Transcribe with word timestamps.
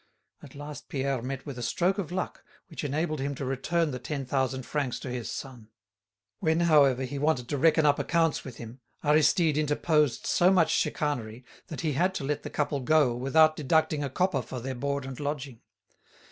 At 0.41 0.55
last 0.55 0.89
Pierre 0.89 1.21
met 1.21 1.45
with 1.45 1.59
a 1.59 1.61
stroke 1.61 1.99
of 1.99 2.11
luck 2.11 2.43
which 2.69 2.83
enabled 2.83 3.19
him 3.19 3.35
to 3.35 3.45
return 3.45 3.91
the 3.91 3.99
ten 3.99 4.25
thousand 4.25 4.65
francs 4.65 4.97
to 5.01 5.11
his 5.11 5.29
son. 5.29 5.69
When, 6.39 6.61
however, 6.61 7.03
he 7.03 7.19
wanted 7.19 7.47
to 7.49 7.57
reckon 7.59 7.85
up 7.85 7.99
accounts 7.99 8.43
with 8.43 8.57
him, 8.57 8.79
Aristide 9.03 9.59
interposed 9.59 10.25
so 10.25 10.49
much 10.49 10.71
chicanery 10.71 11.45
that 11.67 11.81
he 11.81 11.93
had 11.93 12.15
to 12.15 12.23
let 12.23 12.41
the 12.41 12.49
couple 12.49 12.79
go 12.79 13.15
without 13.15 13.55
deducting 13.55 14.03
a 14.03 14.09
copper 14.09 14.41
for 14.41 14.59
their 14.59 14.73
board 14.73 15.05
and 15.05 15.19
lodging. 15.19 15.61